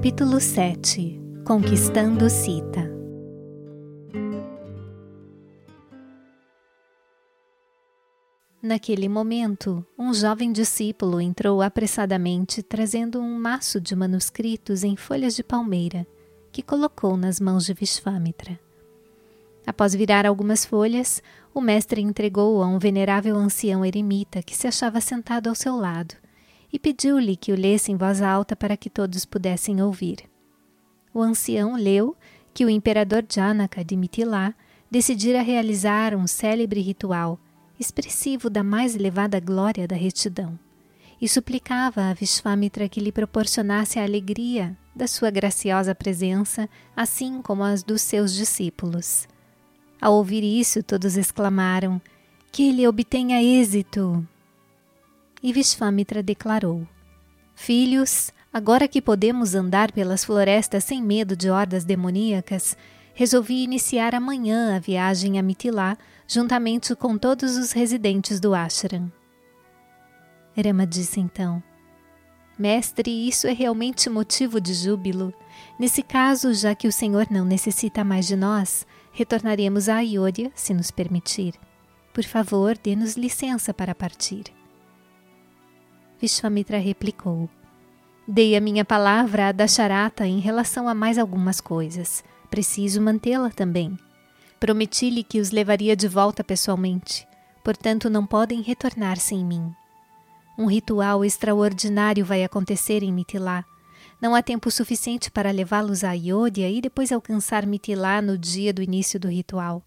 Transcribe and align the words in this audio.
Capítulo 0.00 0.40
7 0.40 1.20
Conquistando 1.44 2.30
Sita 2.30 2.90
Naquele 8.62 9.10
momento, 9.10 9.84
um 9.98 10.14
jovem 10.14 10.52
discípulo 10.52 11.20
entrou 11.20 11.60
apressadamente 11.60 12.62
trazendo 12.62 13.20
um 13.20 13.38
maço 13.38 13.78
de 13.78 13.94
manuscritos 13.94 14.84
em 14.84 14.96
folhas 14.96 15.36
de 15.36 15.42
palmeira 15.42 16.06
que 16.50 16.62
colocou 16.62 17.14
nas 17.14 17.38
mãos 17.38 17.66
de 17.66 17.74
Vishvamitra. 17.74 18.58
Após 19.66 19.94
virar 19.94 20.24
algumas 20.24 20.64
folhas, 20.64 21.22
o 21.52 21.60
mestre 21.60 22.00
entregou 22.00 22.62
a 22.62 22.66
um 22.66 22.78
venerável 22.78 23.36
ancião 23.36 23.84
eremita 23.84 24.42
que 24.42 24.56
se 24.56 24.66
achava 24.66 24.98
sentado 24.98 25.50
ao 25.50 25.54
seu 25.54 25.76
lado 25.76 26.14
e 26.72 26.78
pediu-lhe 26.78 27.36
que 27.36 27.52
o 27.52 27.56
lesse 27.56 27.90
em 27.90 27.96
voz 27.96 28.22
alta 28.22 28.54
para 28.54 28.76
que 28.76 28.88
todos 28.88 29.24
pudessem 29.24 29.82
ouvir. 29.82 30.18
O 31.12 31.20
ancião 31.20 31.74
leu 31.76 32.16
que 32.54 32.64
o 32.64 32.70
imperador 32.70 33.24
Janaka 33.28 33.84
de 33.84 33.96
Mitilá 33.96 34.54
decidira 34.90 35.42
realizar 35.42 36.14
um 36.14 36.26
célebre 36.26 36.80
ritual, 36.80 37.38
expressivo 37.78 38.50
da 38.50 38.62
mais 38.62 38.94
elevada 38.94 39.40
glória 39.40 39.86
da 39.86 39.96
retidão, 39.96 40.58
e 41.20 41.28
suplicava 41.28 42.02
a 42.02 42.14
Vishvamitra 42.14 42.88
que 42.88 43.00
lhe 43.00 43.12
proporcionasse 43.12 43.98
a 43.98 44.02
alegria 44.04 44.76
da 44.94 45.06
sua 45.06 45.30
graciosa 45.30 45.94
presença, 45.94 46.68
assim 46.96 47.40
como 47.42 47.62
as 47.62 47.82
dos 47.82 48.02
seus 48.02 48.34
discípulos. 48.34 49.28
Ao 50.00 50.14
ouvir 50.14 50.42
isso, 50.42 50.82
todos 50.82 51.16
exclamaram: 51.16 52.00
Que 52.50 52.68
ele 52.68 52.86
obtenha 52.88 53.42
êxito! 53.42 54.26
E 55.42 55.52
Vishvamitra 55.52 56.22
declarou: 56.22 56.86
Filhos, 57.54 58.30
agora 58.52 58.86
que 58.86 59.00
podemos 59.00 59.54
andar 59.54 59.92
pelas 59.92 60.24
florestas 60.24 60.84
sem 60.84 61.02
medo 61.02 61.36
de 61.36 61.50
hordas 61.50 61.84
demoníacas, 61.84 62.76
resolvi 63.14 63.62
iniciar 63.62 64.14
amanhã 64.14 64.76
a 64.76 64.78
viagem 64.78 65.38
a 65.38 65.42
Mitilá, 65.42 65.96
juntamente 66.26 66.94
com 66.94 67.18
todos 67.18 67.56
os 67.56 67.72
residentes 67.72 68.40
do 68.40 68.54
ashram. 68.54 69.10
Rama 70.56 70.86
disse 70.86 71.20
então: 71.20 71.62
Mestre, 72.58 73.10
isso 73.10 73.46
é 73.46 73.52
realmente 73.52 74.10
motivo 74.10 74.60
de 74.60 74.74
júbilo. 74.74 75.32
Nesse 75.78 76.02
caso, 76.02 76.52
já 76.52 76.74
que 76.74 76.86
o 76.86 76.92
Senhor 76.92 77.26
não 77.30 77.44
necessita 77.44 78.04
mais 78.04 78.26
de 78.26 78.36
nós, 78.36 78.86
retornaremos 79.12 79.88
a 79.88 79.96
Ayodhya, 79.96 80.52
se 80.54 80.74
nos 80.74 80.90
permitir. 80.90 81.54
Por 82.12 82.24
favor, 82.24 82.76
dê-nos 82.76 83.16
licença 83.16 83.72
para 83.72 83.94
partir. 83.94 84.59
Vishwamitra 86.20 86.78
replicou: 86.78 87.48
Dei 88.28 88.54
a 88.54 88.60
minha 88.60 88.84
palavra 88.84 89.48
a 89.48 89.52
Dasharata 89.52 90.26
em 90.26 90.38
relação 90.38 90.86
a 90.86 90.94
mais 90.94 91.16
algumas 91.16 91.60
coisas. 91.60 92.22
Preciso 92.50 93.00
mantê-la 93.00 93.48
também. 93.48 93.98
Prometi-lhe 94.58 95.24
que 95.24 95.40
os 95.40 95.50
levaria 95.50 95.96
de 95.96 96.06
volta 96.06 96.44
pessoalmente, 96.44 97.26
portanto 97.64 98.10
não 98.10 98.26
podem 98.26 98.60
retornar 98.60 99.16
sem 99.16 99.42
mim. 99.42 99.72
Um 100.58 100.66
ritual 100.66 101.24
extraordinário 101.24 102.22
vai 102.22 102.44
acontecer 102.44 103.02
em 103.02 103.10
Mitilá. 103.10 103.64
Não 104.20 104.34
há 104.34 104.42
tempo 104.42 104.70
suficiente 104.70 105.30
para 105.30 105.50
levá-los 105.50 106.04
a 106.04 106.10
Ayodhya 106.10 106.68
e 106.68 106.82
depois 106.82 107.10
alcançar 107.10 107.64
Mitilá 107.64 108.20
no 108.20 108.36
dia 108.36 108.74
do 108.74 108.82
início 108.82 109.18
do 109.18 109.28
ritual. 109.28 109.82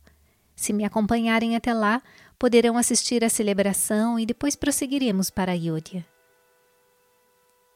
Se 0.56 0.73
me 0.73 0.84
acompanharem 0.84 1.56
até 1.56 1.73
lá, 1.73 2.02
poderão 2.39 2.76
assistir 2.76 3.23
à 3.23 3.30
celebração 3.30 4.17
e 4.17 4.26
depois 4.26 4.56
prosseguiremos 4.56 5.30
para 5.30 5.52
Ayodhya. 5.52 6.04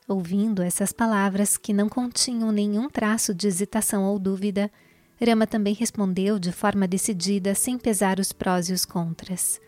Ouvindo 0.08 0.64
essas 0.64 0.94
palavras 0.94 1.58
que 1.58 1.74
não 1.74 1.90
continham 1.90 2.50
nenhum 2.50 2.90
traço 2.90 3.36
de 3.36 3.46
hesitação 3.46 4.06
ou 4.06 4.18
dúvida, 4.18 4.72
Rama 5.20 5.46
também 5.46 5.74
respondeu 5.74 6.40
de 6.40 6.52
forma 6.54 6.88
decidida, 6.88 7.54
sem 7.54 7.78
pesar 7.78 8.18
os 8.18 8.32
prós 8.32 8.70
e 8.70 8.74
os 8.74 8.86
contras. 8.86 9.60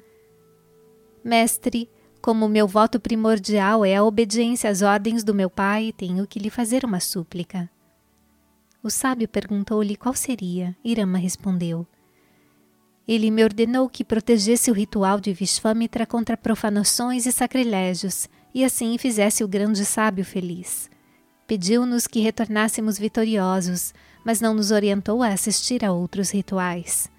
Mestre, 1.21 1.89
como 2.21 2.47
meu 2.47 2.65
voto 2.65 3.01
primordial 3.01 3.83
é 3.83 3.97
a 3.97 4.03
obediência 4.03 4.69
às 4.69 4.81
ordens 4.81 5.25
do 5.25 5.35
meu 5.35 5.49
pai, 5.49 5.93
tenho 5.97 6.25
que 6.25 6.39
lhe 6.39 6.49
fazer 6.49 6.85
uma 6.85 7.01
súplica. 7.01 7.69
O 8.81 8.89
sábio 8.89 9.27
perguntou-lhe 9.27 9.97
qual 9.97 10.13
seria, 10.13 10.73
e 10.81 10.93
Rama 10.93 11.17
respondeu. 11.17 11.85
Ele 13.05 13.29
me 13.29 13.43
ordenou 13.43 13.89
que 13.89 14.05
protegesse 14.05 14.71
o 14.71 14.73
ritual 14.73 15.19
de 15.19 15.33
Vishvamitra 15.33 16.05
contra 16.05 16.37
profanações 16.37 17.25
e 17.25 17.31
sacrilégios 17.33 18.29
e 18.53 18.63
assim 18.63 18.97
fizesse 18.97 19.43
o 19.43 19.47
grande 19.47 19.85
sábio 19.85 20.25
feliz. 20.25 20.89
Pediu-nos 21.47 22.05
que 22.05 22.19
retornássemos 22.19 22.97
vitoriosos, 22.97 23.93
mas 24.23 24.39
não 24.39 24.53
nos 24.53 24.71
orientou 24.71 25.23
a 25.23 25.29
assistir 25.29 25.83
a 25.83 25.91
outros 25.91 26.31
rituais. 26.31 27.09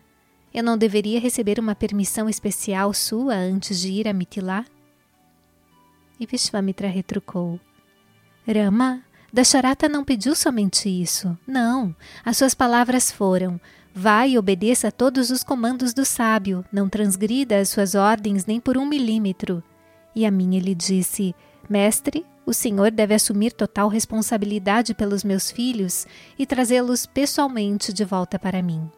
Eu 0.52 0.62
não 0.62 0.76
deveria 0.76 1.20
receber 1.20 1.58
uma 1.58 1.74
permissão 1.74 2.28
especial 2.28 2.92
sua 2.92 3.34
antes 3.34 3.80
de 3.80 3.90
ir 3.90 4.08
a 4.08 4.12
Mitilá? 4.12 4.64
E 6.18 6.26
Vishvamitra 6.26 6.88
retrucou. 6.88 7.58
Rama, 8.46 9.02
Dasharata 9.32 9.88
não 9.88 10.04
pediu 10.04 10.34
somente 10.34 10.88
isso. 10.88 11.38
Não, 11.46 11.94
as 12.24 12.36
suas 12.36 12.52
palavras 12.52 13.10
foram: 13.12 13.60
Vai 13.94 14.32
e 14.32 14.38
obedeça 14.38 14.88
a 14.88 14.92
todos 14.92 15.30
os 15.30 15.44
comandos 15.44 15.94
do 15.94 16.04
sábio, 16.04 16.64
não 16.72 16.88
transgrida 16.88 17.58
as 17.58 17.68
suas 17.68 17.94
ordens 17.94 18.44
nem 18.44 18.60
por 18.60 18.76
um 18.76 18.86
milímetro. 18.86 19.62
E 20.14 20.26
a 20.26 20.30
mim 20.30 20.56
ele 20.56 20.74
disse: 20.74 21.34
Mestre, 21.68 22.26
o 22.44 22.52
senhor 22.52 22.90
deve 22.90 23.14
assumir 23.14 23.52
total 23.52 23.88
responsabilidade 23.88 24.94
pelos 24.94 25.22
meus 25.22 25.50
filhos 25.50 26.06
e 26.38 26.44
trazê-los 26.44 27.06
pessoalmente 27.06 27.92
de 27.92 28.04
volta 28.04 28.38
para 28.38 28.62
mim. 28.62 28.90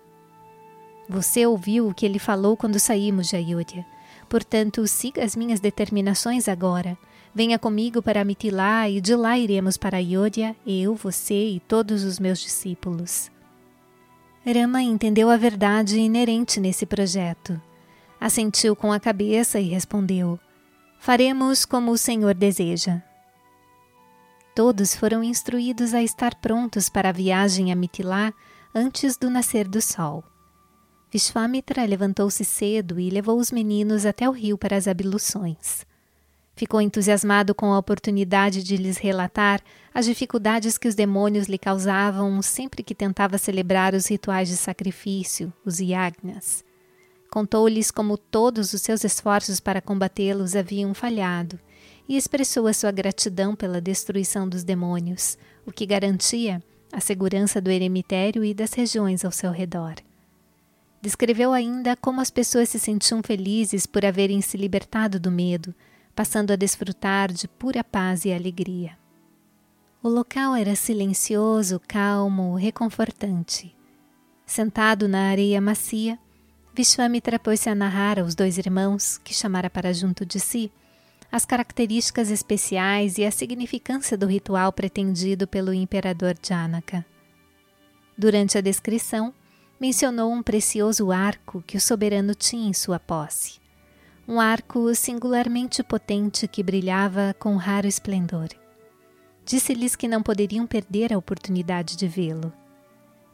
Você 1.08 1.44
ouviu 1.46 1.88
o 1.88 1.94
que 1.94 2.06
ele 2.06 2.18
falou 2.18 2.56
quando 2.56 2.78
saímos 2.78 3.28
de 3.28 3.36
Ayodhya. 3.36 3.84
Portanto, 4.28 4.86
siga 4.86 5.22
as 5.22 5.36
minhas 5.36 5.60
determinações 5.60 6.48
agora. 6.48 6.96
Venha 7.34 7.58
comigo 7.58 8.00
para 8.00 8.24
Mitilá 8.24 8.88
e 8.88 9.00
de 9.00 9.14
lá 9.14 9.38
iremos 9.38 9.76
para 9.76 9.98
Ayodhya, 9.98 10.56
eu, 10.66 10.94
você 10.94 11.50
e 11.50 11.60
todos 11.60 12.04
os 12.04 12.18
meus 12.18 12.38
discípulos. 12.38 13.30
Rama 14.44 14.82
entendeu 14.82 15.28
a 15.28 15.36
verdade 15.36 15.98
inerente 15.98 16.58
nesse 16.58 16.86
projeto. 16.86 17.60
Assentiu 18.20 18.74
com 18.74 18.92
a 18.92 18.98
cabeça 18.98 19.60
e 19.60 19.68
respondeu: 19.68 20.38
Faremos 21.02 21.64
como 21.64 21.90
o 21.90 21.98
Senhor 21.98 22.32
deseja. 22.32 23.02
Todos 24.54 24.94
foram 24.94 25.24
instruídos 25.24 25.94
a 25.94 26.00
estar 26.00 26.36
prontos 26.36 26.88
para 26.88 27.08
a 27.08 27.12
viagem 27.12 27.72
a 27.72 27.74
Mitilá 27.74 28.32
antes 28.72 29.16
do 29.16 29.28
nascer 29.28 29.66
do 29.66 29.82
sol. 29.82 30.22
Vishvamitra 31.10 31.84
levantou-se 31.84 32.44
cedo 32.44 33.00
e 33.00 33.10
levou 33.10 33.36
os 33.36 33.50
meninos 33.50 34.06
até 34.06 34.28
o 34.28 34.32
rio 34.32 34.56
para 34.56 34.76
as 34.76 34.86
abluções. 34.86 35.84
Ficou 36.54 36.80
entusiasmado 36.80 37.52
com 37.52 37.72
a 37.72 37.78
oportunidade 37.80 38.62
de 38.62 38.76
lhes 38.76 38.96
relatar 38.96 39.60
as 39.92 40.06
dificuldades 40.06 40.78
que 40.78 40.86
os 40.86 40.94
demônios 40.94 41.48
lhe 41.48 41.58
causavam 41.58 42.40
sempre 42.42 42.84
que 42.84 42.94
tentava 42.94 43.38
celebrar 43.38 43.92
os 43.92 44.06
rituais 44.06 44.48
de 44.48 44.56
sacrifício, 44.56 45.52
os 45.64 45.80
yagnas. 45.80 46.64
Contou-lhes 47.32 47.90
como 47.90 48.18
todos 48.18 48.74
os 48.74 48.82
seus 48.82 49.04
esforços 49.04 49.58
para 49.58 49.80
combatê-los 49.80 50.54
haviam 50.54 50.92
falhado 50.92 51.58
e 52.06 52.14
expressou 52.14 52.66
a 52.66 52.74
sua 52.74 52.90
gratidão 52.90 53.56
pela 53.56 53.80
destruição 53.80 54.46
dos 54.46 54.62
demônios, 54.62 55.38
o 55.64 55.72
que 55.72 55.86
garantia 55.86 56.62
a 56.92 57.00
segurança 57.00 57.58
do 57.58 57.70
eremitério 57.70 58.44
e 58.44 58.52
das 58.52 58.74
regiões 58.74 59.24
ao 59.24 59.32
seu 59.32 59.50
redor. 59.50 59.94
Descreveu 61.00 61.54
ainda 61.54 61.96
como 61.96 62.20
as 62.20 62.30
pessoas 62.30 62.68
se 62.68 62.78
sentiam 62.78 63.22
felizes 63.22 63.86
por 63.86 64.04
haverem 64.04 64.42
se 64.42 64.58
libertado 64.58 65.18
do 65.18 65.30
medo, 65.30 65.74
passando 66.14 66.50
a 66.50 66.56
desfrutar 66.56 67.32
de 67.32 67.48
pura 67.48 67.82
paz 67.82 68.26
e 68.26 68.32
alegria. 68.34 68.92
O 70.02 70.08
local 70.10 70.54
era 70.54 70.76
silencioso, 70.76 71.80
calmo, 71.88 72.56
reconfortante. 72.56 73.74
Sentado 74.44 75.08
na 75.08 75.30
areia 75.30 75.62
macia, 75.62 76.18
Vishwamitra 76.74 77.38
pôs-se 77.38 77.68
a 77.68 77.74
narrar 77.74 78.18
aos 78.18 78.34
dois 78.34 78.56
irmãos, 78.56 79.18
que 79.18 79.34
chamara 79.34 79.68
para 79.68 79.92
junto 79.92 80.24
de 80.24 80.40
si, 80.40 80.72
as 81.30 81.44
características 81.44 82.30
especiais 82.30 83.18
e 83.18 83.26
a 83.26 83.30
significância 83.30 84.16
do 84.16 84.26
ritual 84.26 84.72
pretendido 84.72 85.46
pelo 85.46 85.74
imperador 85.74 86.34
Janaka. 86.42 87.04
Durante 88.16 88.56
a 88.56 88.62
descrição, 88.62 89.34
mencionou 89.78 90.32
um 90.32 90.42
precioso 90.42 91.12
arco 91.12 91.62
que 91.66 91.76
o 91.76 91.80
soberano 91.80 92.34
tinha 92.34 92.68
em 92.68 92.72
sua 92.72 92.98
posse. 92.98 93.60
Um 94.26 94.40
arco 94.40 94.94
singularmente 94.94 95.82
potente 95.82 96.48
que 96.48 96.62
brilhava 96.62 97.34
com 97.38 97.56
raro 97.56 97.86
esplendor. 97.86 98.48
Disse-lhes 99.44 99.94
que 99.94 100.08
não 100.08 100.22
poderiam 100.22 100.66
perder 100.66 101.12
a 101.12 101.18
oportunidade 101.18 101.96
de 101.96 102.08
vê-lo. 102.08 102.50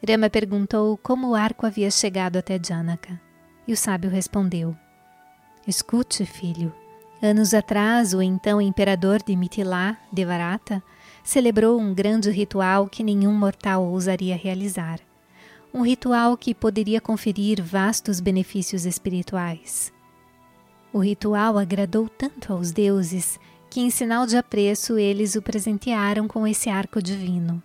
Rama 0.05 0.29
perguntou 0.29 0.96
como 0.96 1.29
o 1.29 1.35
arco 1.37 1.67
havia 1.67 1.90
chegado 1.90 2.37
até 2.37 2.58
Janaka. 2.58 3.28
E 3.69 3.73
o 3.75 3.76
sábio 3.76 4.09
respondeu: 4.09 4.75
Escute, 5.67 6.25
filho. 6.25 6.75
Anos 7.20 7.53
atrás, 7.53 8.15
o 8.15 8.23
então 8.23 8.62
imperador 8.62 9.23
de 9.23 9.37
Mitilá, 9.37 9.99
Devarata, 10.11 10.82
celebrou 11.23 11.79
um 11.79 11.93
grande 11.93 12.31
ritual 12.31 12.88
que 12.88 13.05
nenhum 13.05 13.35
mortal 13.35 13.85
ousaria 13.85 14.37
realizar. 14.37 15.00
Um 15.75 15.82
ritual 15.82 16.35
que 16.35 16.55
poderia 16.55 16.99
conferir 16.99 17.62
vastos 17.62 18.20
benefícios 18.20 18.87
espirituais. 18.87 19.93
O 20.91 21.00
ritual 21.00 21.59
agradou 21.59 22.09
tanto 22.09 22.55
aos 22.55 22.73
deuses 22.73 23.38
que, 23.69 23.81
em 23.81 23.91
sinal 23.91 24.26
de 24.26 24.38
apreço, 24.38 24.97
eles 24.97 25.35
o 25.35 25.43
presentearam 25.43 26.26
com 26.26 26.47
esse 26.47 26.71
arco 26.71 27.03
divino. 27.03 27.62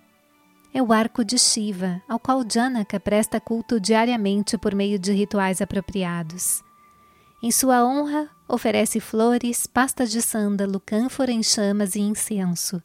É 0.76 0.82
o 0.82 0.92
arco 0.92 1.24
de 1.24 1.38
Shiva, 1.38 2.02
ao 2.10 2.18
qual 2.18 2.44
Janaka 2.52 3.00
presta 3.00 3.40
culto 3.40 3.80
diariamente 3.80 4.58
por 4.58 4.74
meio 4.74 4.98
de 4.98 5.12
rituais 5.12 5.62
apropriados. 5.62 6.64
Em 7.44 7.52
sua 7.52 7.86
honra, 7.86 8.28
oferece 8.48 9.00
flores, 9.00 9.68
pastas 9.68 10.10
de 10.10 10.20
sândalo, 10.20 10.80
cânfora 10.80 11.32
em 11.32 11.44
chamas 11.44 11.94
e 11.94 12.00
incenso. 12.00 12.82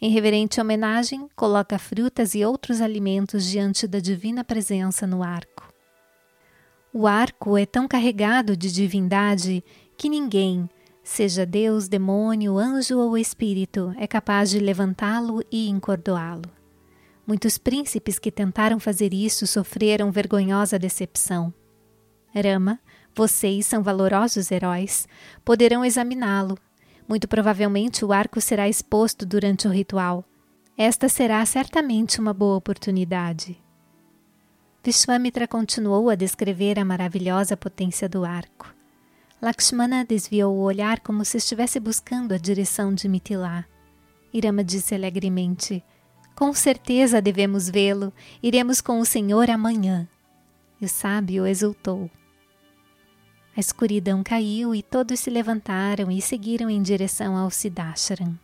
Em 0.00 0.10
reverente 0.10 0.58
homenagem, 0.58 1.28
coloca 1.36 1.78
frutas 1.78 2.34
e 2.34 2.42
outros 2.46 2.80
alimentos 2.80 3.44
diante 3.44 3.86
da 3.86 3.98
divina 3.98 4.42
presença 4.42 5.06
no 5.06 5.22
arco. 5.22 5.70
O 6.94 7.06
arco 7.06 7.58
é 7.58 7.66
tão 7.66 7.86
carregado 7.86 8.56
de 8.56 8.72
divindade 8.72 9.62
que 9.98 10.08
ninguém, 10.08 10.66
seja 11.04 11.44
Deus, 11.44 11.88
demônio, 11.88 12.56
anjo 12.56 12.98
ou 12.98 13.18
espírito, 13.18 13.92
é 13.98 14.06
capaz 14.06 14.48
de 14.48 14.58
levantá-lo 14.58 15.42
e 15.52 15.68
encordoá-lo. 15.68 16.57
Muitos 17.28 17.58
príncipes 17.58 18.18
que 18.18 18.32
tentaram 18.32 18.80
fazer 18.80 19.12
isso 19.12 19.46
sofreram 19.46 20.10
vergonhosa 20.10 20.78
decepção. 20.78 21.52
Rama, 22.34 22.80
vocês 23.14 23.66
são 23.66 23.82
valorosos 23.82 24.50
heróis, 24.50 25.06
poderão 25.44 25.84
examiná-lo. 25.84 26.56
Muito 27.06 27.28
provavelmente 27.28 28.02
o 28.02 28.14
arco 28.14 28.40
será 28.40 28.66
exposto 28.66 29.26
durante 29.26 29.68
o 29.68 29.70
ritual. 29.70 30.24
Esta 30.74 31.06
será 31.06 31.44
certamente 31.44 32.18
uma 32.18 32.32
boa 32.32 32.56
oportunidade. 32.56 33.62
Vishwamitra 34.82 35.46
continuou 35.46 36.08
a 36.08 36.14
descrever 36.14 36.78
a 36.78 36.84
maravilhosa 36.84 37.58
potência 37.58 38.08
do 38.08 38.24
arco. 38.24 38.74
Lakshmana 39.42 40.02
desviou 40.02 40.56
o 40.56 40.62
olhar 40.62 41.00
como 41.00 41.26
se 41.26 41.36
estivesse 41.36 41.78
buscando 41.78 42.32
a 42.32 42.38
direção 42.38 42.94
de 42.94 43.06
Mithila. 43.06 43.66
Irama 44.32 44.64
disse 44.64 44.94
alegremente: 44.94 45.84
Com 46.38 46.54
certeza 46.54 47.20
devemos 47.20 47.68
vê-lo. 47.68 48.12
Iremos 48.40 48.80
com 48.80 49.00
o 49.00 49.04
Senhor 49.04 49.50
amanhã. 49.50 50.08
E 50.80 50.84
o 50.84 50.88
sábio 50.88 51.44
exultou. 51.44 52.08
A 53.56 53.58
escuridão 53.58 54.22
caiu 54.22 54.72
e 54.72 54.80
todos 54.80 55.18
se 55.18 55.30
levantaram 55.30 56.12
e 56.12 56.22
seguiram 56.22 56.70
em 56.70 56.80
direção 56.80 57.36
ao 57.36 57.50
Siddhashram. 57.50 58.38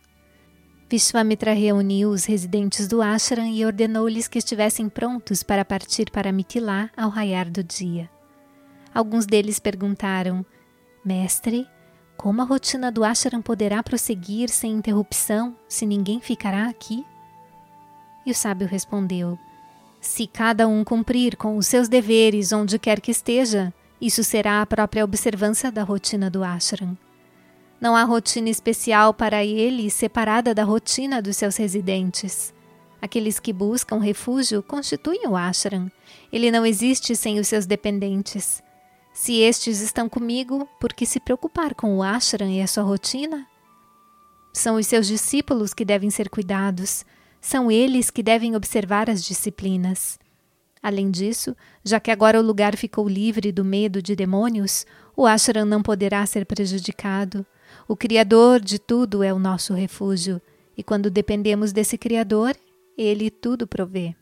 Vishwamitra 0.89 1.53
reuniu 1.53 2.09
os 2.09 2.25
residentes 2.25 2.85
do 2.85 3.01
ashram 3.01 3.45
e 3.45 3.65
ordenou-lhes 3.65 4.27
que 4.27 4.39
estivessem 4.39 4.89
prontos 4.89 5.41
para 5.41 5.63
partir 5.63 6.11
para 6.11 6.33
Mitilá 6.33 6.89
ao 6.97 7.09
raiar 7.09 7.49
do 7.49 7.63
dia. 7.63 8.09
Alguns 8.93 9.25
deles 9.25 9.57
perguntaram: 9.57 10.45
Mestre, 11.03 11.65
como 12.17 12.41
a 12.41 12.45
rotina 12.45 12.91
do 12.91 13.05
ashram 13.05 13.41
poderá 13.41 13.81
prosseguir 13.81 14.49
sem 14.49 14.73
interrupção 14.73 15.55
se 15.69 15.85
ninguém 15.85 16.19
ficará 16.19 16.67
aqui? 16.67 17.05
E 18.25 18.31
o 18.31 18.35
sábio 18.35 18.67
respondeu: 18.67 19.37
Se 20.01 20.27
cada 20.27 20.67
um 20.67 20.83
cumprir 20.83 21.35
com 21.35 21.57
os 21.57 21.67
seus 21.67 21.87
deveres 21.87 22.51
onde 22.51 22.79
quer 22.79 22.99
que 22.99 23.11
esteja, 23.11 23.73
isso 24.01 24.23
será 24.23 24.61
a 24.61 24.65
própria 24.65 25.03
observância 25.03 25.71
da 25.71 25.83
rotina 25.83 26.29
do 26.29 26.43
ashram. 26.43 26.97
Não 27.79 27.95
há 27.95 28.03
rotina 28.03 28.49
especial 28.49 29.13
para 29.13 29.43
ele 29.43 29.89
separada 29.89 30.53
da 30.53 30.63
rotina 30.63 31.21
dos 31.21 31.37
seus 31.37 31.55
residentes. 31.57 32.53
Aqueles 33.01 33.39
que 33.39 33.53
buscam 33.53 33.99
refúgio 33.99 34.63
constituem 34.63 35.27
o 35.27 35.35
ashram. 35.35 35.91
Ele 36.31 36.49
não 36.49 36.65
existe 36.65 37.15
sem 37.15 37.39
os 37.39 37.47
seus 37.47 37.65
dependentes. 37.65 38.63
Se 39.13 39.39
estes 39.41 39.79
estão 39.81 40.09
comigo, 40.09 40.67
por 40.79 40.91
que 40.91 41.05
se 41.05 41.19
preocupar 41.19 41.75
com 41.75 41.97
o 41.97 42.03
ashram 42.03 42.49
e 42.49 42.61
a 42.61 42.67
sua 42.67 42.83
rotina? 42.83 43.45
São 44.51 44.75
os 44.75 44.87
seus 44.87 45.07
discípulos 45.07 45.73
que 45.73 45.85
devem 45.85 46.09
ser 46.09 46.29
cuidados. 46.29 47.05
São 47.45 47.69
eles 47.69 48.09
que 48.09 48.23
devem 48.23 48.55
observar 48.55 49.07
as 49.07 49.23
disciplinas. 49.23 50.17
Além 50.81 51.11
disso, 51.11 51.55
já 51.83 51.99
que 51.99 52.09
agora 52.09 52.39
o 52.39 52.43
lugar 52.43 52.75
ficou 52.75 53.07
livre 53.07 53.51
do 53.51 53.63
medo 53.63 54.01
de 54.01 54.15
demônios, 54.15 54.83
o 55.15 55.27
ashram 55.27 55.63
não 55.63 55.83
poderá 55.83 56.25
ser 56.25 56.43
prejudicado. 56.43 57.45
O 57.87 57.95
Criador 57.95 58.59
de 58.59 58.79
tudo 58.79 59.21
é 59.21 59.31
o 59.31 59.37
nosso 59.37 59.75
refúgio, 59.75 60.41
e 60.75 60.81
quando 60.81 61.11
dependemos 61.11 61.71
desse 61.71 61.99
Criador, 61.99 62.55
ele 62.97 63.29
tudo 63.29 63.67
provê. 63.67 64.15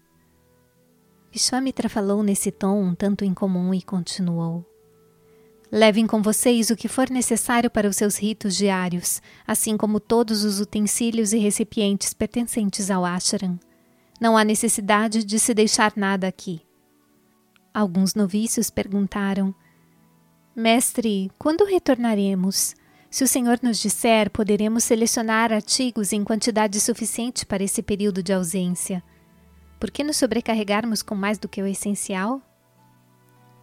Vishwamitra 1.31 1.87
falou 1.87 2.21
nesse 2.23 2.51
tom 2.51 2.83
um 2.83 2.93
tanto 2.93 3.23
incomum 3.23 3.73
e 3.73 3.81
continuou. 3.81 4.65
Levem 5.75 6.05
com 6.05 6.21
vocês 6.21 6.69
o 6.69 6.75
que 6.75 6.87
for 6.87 7.09
necessário 7.09 7.67
para 7.67 7.89
os 7.89 7.95
seus 7.95 8.15
ritos 8.15 8.55
diários, 8.55 9.19
assim 9.47 9.75
como 9.75 9.99
todos 9.99 10.43
os 10.43 10.59
utensílios 10.59 11.33
e 11.33 11.39
recipientes 11.39 12.13
pertencentes 12.13 12.91
ao 12.91 13.03
ashram. 13.03 13.59
Não 14.21 14.37
há 14.37 14.43
necessidade 14.43 15.23
de 15.23 15.39
se 15.39 15.51
deixar 15.51 15.93
nada 15.95 16.27
aqui. 16.27 16.61
Alguns 17.73 18.13
noviços 18.13 18.69
perguntaram: 18.69 19.51
Mestre, 20.55 21.31
quando 21.39 21.65
retornaremos? 21.65 22.75
Se 23.09 23.23
o 23.23 23.27
Senhor 23.27 23.57
nos 23.63 23.79
disser, 23.79 24.29
poderemos 24.29 24.83
selecionar 24.83 25.51
artigos 25.51 26.13
em 26.13 26.23
quantidade 26.23 26.79
suficiente 26.79 27.47
para 27.47 27.63
esse 27.63 27.81
período 27.81 28.21
de 28.21 28.31
ausência. 28.31 29.03
Por 29.79 29.89
que 29.89 30.03
nos 30.03 30.17
sobrecarregarmos 30.17 31.01
com 31.01 31.15
mais 31.15 31.39
do 31.39 31.49
que 31.49 31.63
o 31.63 31.65
essencial? 31.65 32.39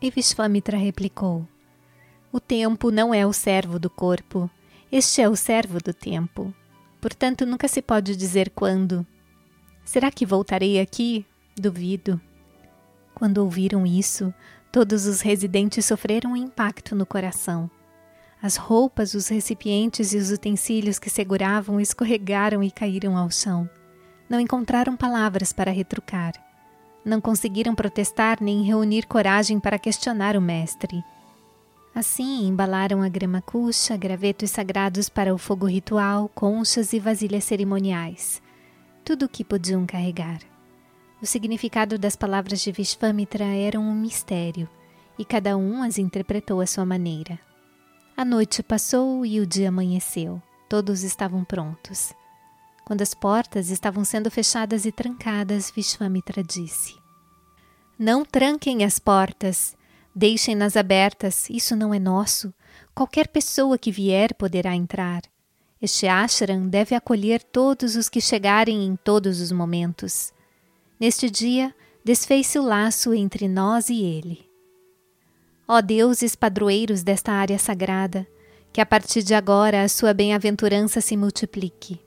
E 0.03 0.11
Vishvamitra 0.11 0.77
replicou: 0.77 1.47
O 2.33 2.39
tempo 2.39 2.93
não 2.93 3.13
é 3.13 3.27
o 3.27 3.33
servo 3.33 3.79
do 3.79 3.91
corpo, 3.91 4.49
este 4.93 5.21
é 5.21 5.29
o 5.29 5.35
servo 5.35 5.79
do 5.79 5.93
tempo. 5.93 6.55
Portanto, 7.01 7.45
nunca 7.45 7.67
se 7.67 7.83
pode 7.83 8.15
dizer 8.15 8.51
quando. 8.51 9.05
Será 9.85 10.11
que 10.13 10.25
voltarei 10.25 10.81
aqui? 10.81 11.27
Duvido. 11.57 12.21
Quando 13.15 13.39
ouviram 13.39 13.85
isso, 13.85 14.33
todos 14.71 15.07
os 15.07 15.21
residentes 15.21 15.85
sofreram 15.85 16.33
um 16.33 16.37
impacto 16.37 16.95
no 16.95 17.05
coração. 17.05 17.69
As 18.41 18.57
roupas, 18.57 19.13
os 19.15 19.27
recipientes 19.29 20.13
e 20.13 20.17
os 20.17 20.31
utensílios 20.31 20.99
que 20.99 21.11
seguravam 21.11 21.81
escorregaram 21.81 22.63
e 22.63 22.71
caíram 22.71 23.17
ao 23.17 23.31
chão. 23.31 23.69
Não 24.29 24.39
encontraram 24.39 24.97
palavras 24.97 25.53
para 25.53 25.73
retrucar. 25.73 26.33
Não 27.05 27.21
conseguiram 27.21 27.75
protestar 27.75 28.39
nem 28.41 28.63
reunir 28.63 29.07
coragem 29.07 29.59
para 29.59 29.81
questionar 29.81 30.37
o 30.37 30.41
mestre. 30.41 31.05
Assim, 31.95 32.47
embalaram 32.47 33.03
a 33.03 33.09
grama 33.09 33.43
cuxa, 33.43 33.97
gravetos 33.97 34.51
sagrados 34.51 35.09
para 35.09 35.35
o 35.35 35.39
fogo 35.39 35.67
ritual, 35.67 36.29
conchas 36.35 36.93
e 36.93 37.01
vasilhas 37.01 37.45
cerimoniais. 37.45 38.41
Tudo 39.05 39.27
o 39.27 39.29
que 39.29 39.45
podiam 39.45 39.85
carregar. 39.85 40.41
O 41.21 41.27
significado 41.27 41.99
das 41.99 42.17
palavras 42.17 42.61
de 42.61 42.71
Vishvamitra 42.71 43.45
eram 43.45 43.83
um 43.83 43.95
mistério, 43.95 44.69
e 45.19 45.25
cada 45.25 45.57
um 45.57 45.83
as 45.83 45.99
interpretou 45.99 46.61
à 46.61 46.67
sua 46.67 46.87
maneira. 46.87 47.39
A 48.17 48.25
noite 48.25 48.63
passou 48.63 49.27
e 49.27 49.41
o 49.41 49.47
dia 49.47 49.69
amanheceu. 49.69 50.41
Todos 50.69 51.03
estavam 51.03 51.45
prontos. 51.45 52.13
Quando 52.85 53.03
as 53.03 53.15
portas 53.15 53.71
estavam 53.71 54.05
sendo 54.05 54.31
fechadas 54.31 54.85
e 54.85 54.93
trancadas, 54.93 55.71
Vishwamitra 55.71 56.43
disse: 56.43 56.97
Não 57.99 58.25
tranquem 58.25 58.85
as 58.85 58.99
portas. 58.99 59.77
Deixem-nas 60.15 60.77
abertas. 60.77 61.49
Isso 61.49 61.77
não 61.77 61.95
é 61.95 61.99
nosso. 61.99 62.53
Qualquer 62.95 63.29
pessoa 63.29 63.79
que 63.79 63.93
vier 63.93 64.35
poderá 64.35 64.75
entrar. 64.75 65.23
Este 65.81 66.07
ashram 66.07 66.69
deve 66.69 66.95
acolher 66.95 67.43
todos 67.43 67.97
os 67.97 68.09
que 68.09 68.21
chegarem 68.21 68.85
em 68.85 68.97
todos 68.97 69.41
os 69.41 69.51
momentos. 69.51 70.33
Neste 70.99 71.31
dia, 71.31 71.75
desfez-se 72.05 72.59
o 72.59 72.63
laço 72.63 73.15
entre 73.15 73.49
nós 73.49 73.89
e 73.89 74.03
ele. 74.03 74.45
Ó 75.67 75.81
deuses 75.81 76.35
padroeiros 76.35 77.03
desta 77.03 77.33
área 77.33 77.59
sagrada, 77.59 78.27
que 78.73 78.81
a 78.81 78.87
partir 78.87 79.23
de 79.23 79.35
agora 79.35 79.83
a 79.83 79.89
sua 79.89 80.13
bem-aventurança 80.13 81.01
se 81.01 81.17
multiplique. 81.17 82.01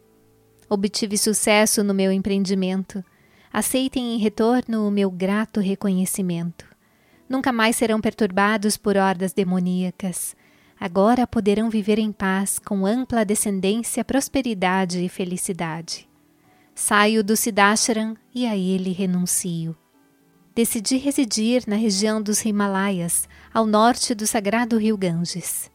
Obtive 0.70 1.18
sucesso 1.18 1.84
no 1.84 1.94
meu 1.94 2.12
empreendimento. 2.12 3.04
Aceitem 3.52 4.16
em 4.16 4.18
retorno 4.18 4.88
o 4.88 4.92
meu 4.92 5.10
grato 5.10 5.60
reconhecimento. 5.60 6.73
Nunca 7.28 7.52
mais 7.52 7.76
serão 7.76 8.00
perturbados 8.00 8.78
por 8.78 8.98
hordas 8.98 9.34
demoníacas. 9.34 10.36
Agora 10.80 11.26
poderão 11.26 11.70
viver 11.70 12.00
em 12.00 12.12
paz, 12.12 12.60
com 12.60 12.86
ampla 12.86 13.24
descendência, 13.24 14.04
prosperidade 14.04 15.04
e 15.04 15.10
felicidade. 15.10 16.10
Saio 16.76 17.24
do 17.24 17.36
Siddhashram 17.36 18.18
e 18.34 18.46
a 18.46 18.58
ele 18.58 18.92
renuncio 18.92 19.76
decidi 20.56 20.98
residir 20.98 21.64
na 21.68 21.76
região 21.76 22.22
dos 22.22 22.44
Himalaias, 22.46 23.28
ao 23.54 23.66
norte 23.66 24.14
do 24.14 24.28
sagrado 24.28 24.78
rio 24.78 24.98
Ganges. 24.98 25.72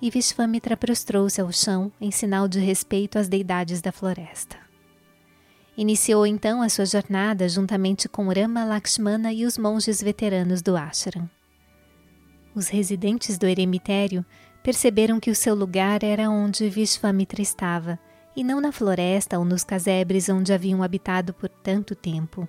E 0.00 0.10
Vishvamitra 0.10 0.76
prostrou-se 0.76 1.40
ao 1.40 1.52
chão 1.52 1.92
em 2.00 2.10
sinal 2.10 2.48
de 2.48 2.58
respeito 2.58 3.18
às 3.18 3.28
deidades 3.28 3.80
da 3.80 3.92
floresta. 3.92 4.63
Iniciou 5.76 6.24
então 6.24 6.62
a 6.62 6.68
sua 6.68 6.86
jornada 6.86 7.48
juntamente 7.48 8.08
com 8.08 8.28
Rama 8.28 8.64
Lakshmana 8.64 9.32
e 9.32 9.44
os 9.44 9.58
monges 9.58 10.00
veteranos 10.00 10.62
do 10.62 10.76
ashram. 10.76 11.28
Os 12.54 12.68
residentes 12.68 13.36
do 13.36 13.46
eremitério 13.46 14.24
perceberam 14.62 15.18
que 15.18 15.30
o 15.30 15.34
seu 15.34 15.54
lugar 15.54 16.04
era 16.04 16.30
onde 16.30 16.68
Vishvamitra 16.68 17.42
estava, 17.42 17.98
e 18.36 18.42
não 18.42 18.60
na 18.60 18.72
floresta 18.72 19.38
ou 19.38 19.44
nos 19.44 19.62
casebres 19.64 20.28
onde 20.28 20.52
haviam 20.52 20.82
habitado 20.82 21.34
por 21.34 21.48
tanto 21.48 21.94
tempo. 21.94 22.48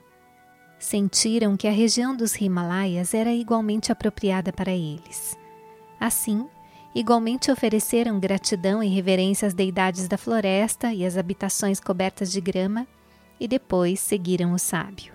Sentiram 0.79 1.57
que 1.57 1.67
a 1.67 1.71
região 1.71 2.15
dos 2.15 2.35
Himalaias 2.35 3.13
era 3.13 3.31
igualmente 3.31 3.91
apropriada 3.91 4.53
para 4.53 4.71
eles. 4.71 5.37
Assim, 5.99 6.47
igualmente 6.93 7.51
ofereceram 7.51 8.19
gratidão 8.19 8.83
e 8.83 8.87
reverência 8.87 9.47
às 9.47 9.53
deidades 9.53 10.07
da 10.07 10.17
floresta 10.17 10.93
e 10.93 11.05
às 11.05 11.17
habitações 11.17 11.79
cobertas 11.79 12.31
de 12.31 12.41
grama, 12.41 12.87
e 13.39 13.47
depois 13.47 13.99
seguiram 13.99 14.53
o 14.53 14.59
sábio. 14.59 15.13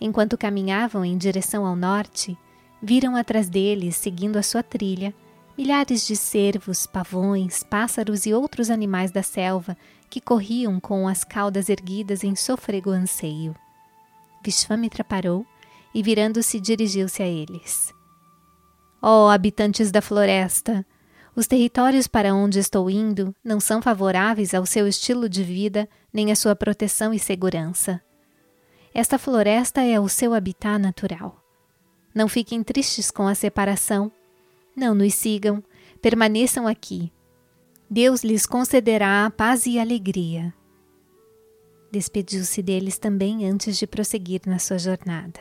Enquanto 0.00 0.38
caminhavam 0.38 1.04
em 1.04 1.16
direção 1.16 1.66
ao 1.66 1.76
norte, 1.76 2.36
viram 2.82 3.16
atrás 3.16 3.48
deles, 3.48 3.96
seguindo 3.96 4.36
a 4.36 4.42
sua 4.42 4.62
trilha, 4.62 5.14
milhares 5.56 6.06
de 6.06 6.16
cervos, 6.16 6.86
pavões, 6.86 7.62
pássaros 7.62 8.24
e 8.24 8.32
outros 8.32 8.70
animais 8.70 9.10
da 9.10 9.22
selva 9.22 9.76
que 10.08 10.20
corriam 10.20 10.80
com 10.80 11.06
as 11.06 11.22
caudas 11.22 11.68
erguidas 11.68 12.24
em 12.24 12.34
sôfrego 12.34 12.90
anseio. 12.90 13.54
Vishvamitra 14.42 15.04
parou 15.04 15.44
e, 15.94 16.02
virando-se, 16.02 16.58
dirigiu-se 16.58 17.22
a 17.22 17.26
eles. 17.26 17.92
Ó 19.02 19.26
oh, 19.26 19.28
habitantes 19.28 19.90
da 19.90 20.00
floresta, 20.00 20.84
os 21.34 21.46
territórios 21.46 22.06
para 22.06 22.34
onde 22.34 22.58
estou 22.58 22.90
indo 22.90 23.34
não 23.42 23.60
são 23.60 23.80
favoráveis 23.80 24.52
ao 24.52 24.66
seu 24.66 24.86
estilo 24.86 25.28
de 25.28 25.42
vida 25.42 25.88
nem 26.12 26.32
à 26.32 26.36
sua 26.36 26.56
proteção 26.56 27.14
e 27.14 27.18
segurança. 27.18 28.00
Esta 28.92 29.18
floresta 29.18 29.82
é 29.82 30.00
o 30.00 30.08
seu 30.08 30.34
habitat 30.34 30.78
natural. 30.78 31.40
Não 32.14 32.26
fiquem 32.28 32.62
tristes 32.62 33.10
com 33.10 33.28
a 33.28 33.34
separação. 33.34 34.10
Não 34.76 34.94
nos 34.94 35.14
sigam, 35.14 35.62
permaneçam 36.02 36.66
aqui. 36.66 37.12
Deus 37.88 38.24
lhes 38.24 38.46
concederá 38.46 39.30
paz 39.30 39.66
e 39.66 39.78
alegria. 39.78 40.52
Despediu-se 41.92 42.62
deles 42.62 42.98
também 42.98 43.48
antes 43.48 43.76
de 43.76 43.86
prosseguir 43.86 44.42
na 44.46 44.58
sua 44.58 44.78
jornada. 44.78 45.40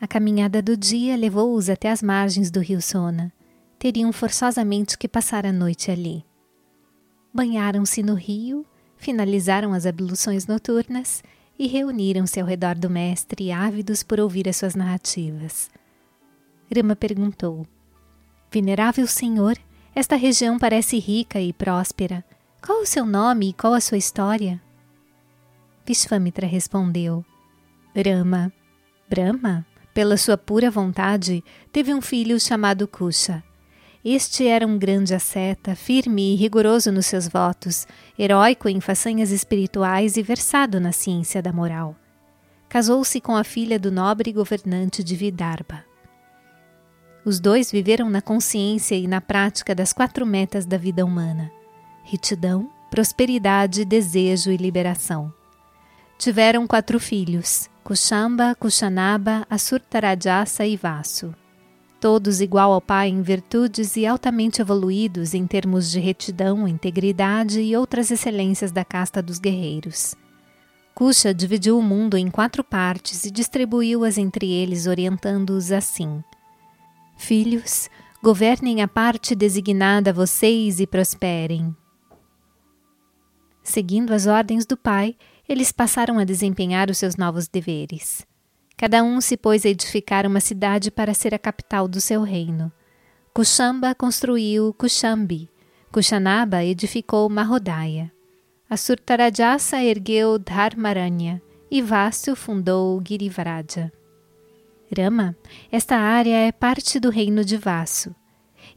A 0.00 0.06
caminhada 0.06 0.60
do 0.60 0.76
dia 0.76 1.16
levou-os 1.16 1.68
até 1.68 1.90
as 1.90 2.02
margens 2.02 2.50
do 2.50 2.60
rio 2.60 2.82
Sona. 2.82 3.32
Teriam 3.84 4.14
forçosamente 4.14 4.96
que 4.96 5.06
passar 5.06 5.44
a 5.44 5.52
noite 5.52 5.90
ali. 5.90 6.24
Banharam-se 7.34 8.02
no 8.02 8.14
rio, 8.14 8.64
finalizaram 8.96 9.74
as 9.74 9.84
abluções 9.84 10.46
noturnas 10.46 11.22
e 11.58 11.66
reuniram-se 11.66 12.40
ao 12.40 12.46
redor 12.46 12.76
do 12.76 12.88
mestre, 12.88 13.52
ávidos 13.52 14.02
por 14.02 14.18
ouvir 14.18 14.48
as 14.48 14.56
suas 14.56 14.74
narrativas. 14.74 15.70
Rama 16.74 16.96
perguntou: 16.96 17.66
Venerável 18.50 19.06
Senhor, 19.06 19.58
esta 19.94 20.16
região 20.16 20.58
parece 20.58 20.98
rica 20.98 21.38
e 21.38 21.52
próspera. 21.52 22.24
Qual 22.64 22.80
o 22.80 22.86
seu 22.86 23.04
nome 23.04 23.50
e 23.50 23.52
qual 23.52 23.74
a 23.74 23.82
sua 23.82 23.98
história? 23.98 24.62
Vishvamitra 25.84 26.46
respondeu: 26.46 27.22
Rama. 27.94 28.50
Brahma, 29.10 29.66
pela 29.92 30.16
sua 30.16 30.38
pura 30.38 30.70
vontade, 30.70 31.44
teve 31.70 31.92
um 31.92 32.00
filho 32.00 32.40
chamado 32.40 32.88
Kusha. 32.88 33.44
Este 34.04 34.46
era 34.46 34.66
um 34.66 34.76
grande 34.76 35.14
asceta, 35.14 35.74
firme 35.74 36.34
e 36.34 36.36
rigoroso 36.36 36.92
nos 36.92 37.06
seus 37.06 37.26
votos, 37.26 37.86
heróico 38.18 38.68
em 38.68 38.78
façanhas 38.78 39.30
espirituais 39.30 40.18
e 40.18 40.22
versado 40.22 40.78
na 40.78 40.92
ciência 40.92 41.40
da 41.40 41.50
moral. 41.54 41.96
Casou-se 42.68 43.18
com 43.18 43.34
a 43.34 43.42
filha 43.42 43.78
do 43.78 43.90
nobre 43.90 44.30
governante 44.30 45.02
de 45.02 45.16
Vidarbha. 45.16 45.86
Os 47.24 47.40
dois 47.40 47.72
viveram 47.72 48.10
na 48.10 48.20
consciência 48.20 48.94
e 48.94 49.06
na 49.06 49.22
prática 49.22 49.74
das 49.74 49.94
quatro 49.94 50.26
metas 50.26 50.66
da 50.66 50.76
vida 50.76 51.02
humana: 51.02 51.50
retidão, 52.02 52.70
prosperidade, 52.90 53.86
desejo 53.86 54.50
e 54.50 54.58
liberação. 54.58 55.32
Tiveram 56.18 56.66
quatro 56.66 57.00
filhos: 57.00 57.70
Kushamba, 57.82 58.54
Kushanaba, 58.54 59.46
Asurtarajasa 59.48 60.66
e 60.66 60.76
Vasu. 60.76 61.34
Todos 62.04 62.42
igual 62.42 62.70
ao 62.70 62.82
pai 62.82 63.08
em 63.08 63.22
virtudes 63.22 63.96
e 63.96 64.04
altamente 64.04 64.60
evoluídos 64.60 65.32
em 65.32 65.46
termos 65.46 65.90
de 65.90 65.98
retidão, 65.98 66.68
integridade 66.68 67.62
e 67.62 67.74
outras 67.74 68.10
excelências 68.10 68.70
da 68.70 68.84
casta 68.84 69.22
dos 69.22 69.38
guerreiros. 69.38 70.14
Kusha 70.94 71.32
dividiu 71.32 71.78
o 71.78 71.82
mundo 71.82 72.18
em 72.18 72.30
quatro 72.30 72.62
partes 72.62 73.24
e 73.24 73.30
distribuiu-as 73.30 74.18
entre 74.18 74.52
eles, 74.52 74.86
orientando-os 74.86 75.72
assim: 75.72 76.22
Filhos, 77.16 77.88
governem 78.22 78.82
a 78.82 78.86
parte 78.86 79.34
designada 79.34 80.10
a 80.10 80.12
vocês 80.12 80.80
e 80.80 80.86
prosperem. 80.86 81.74
Seguindo 83.62 84.12
as 84.12 84.26
ordens 84.26 84.66
do 84.66 84.76
pai, 84.76 85.16
eles 85.48 85.72
passaram 85.72 86.18
a 86.18 86.24
desempenhar 86.24 86.90
os 86.90 86.98
seus 86.98 87.16
novos 87.16 87.48
deveres. 87.48 88.26
Cada 88.76 89.02
um 89.04 89.20
se 89.20 89.36
pôs 89.36 89.64
a 89.64 89.68
edificar 89.68 90.26
uma 90.26 90.40
cidade 90.40 90.90
para 90.90 91.14
ser 91.14 91.34
a 91.34 91.38
capital 91.38 91.86
do 91.86 92.00
seu 92.00 92.22
reino. 92.22 92.72
Kushamba 93.32 93.94
construiu 93.94 94.74
Kushambi, 94.74 95.48
Kushanaba 95.92 96.64
edificou 96.64 97.28
Mahodaya, 97.28 98.12
Asurtarajasa 98.68 99.82
ergueu 99.82 100.38
Dharmaranya 100.38 101.40
e 101.70 101.80
Vasu 101.80 102.34
fundou 102.34 103.00
Girivaraja. 103.06 103.92
Rama, 104.96 105.36
esta 105.70 105.96
área 105.96 106.36
é 106.36 106.50
parte 106.52 106.98
do 106.98 107.10
reino 107.10 107.44
de 107.44 107.56
Vasu. 107.56 108.14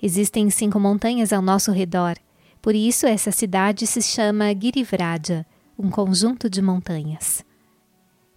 Existem 0.02 0.50
cinco 0.50 0.80
montanhas 0.80 1.34
ao 1.34 1.42
nosso 1.42 1.72
redor, 1.72 2.18
por 2.62 2.76
isso 2.76 3.08
essa 3.08 3.32
cidade 3.32 3.88
se 3.88 4.02
chama 4.02 4.54
Girivraja, 4.54 5.46
um 5.78 5.90
conjunto 5.90 6.50
de 6.50 6.62
montanhas. 6.62 7.47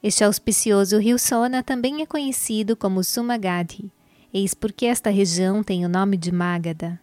Este 0.02 0.25
auspicioso 0.25 0.99
rio 0.99 1.19
Sona 1.19 1.62
também 1.62 2.00
é 2.00 2.07
conhecido 2.07 2.75
como 2.75 3.04
Sumagadhi, 3.04 3.92
eis 4.33 4.54
porque 4.54 4.87
esta 4.87 5.11
região 5.11 5.62
tem 5.62 5.85
o 5.85 5.90
nome 5.90 6.16
de 6.16 6.33
Magadha. 6.33 6.99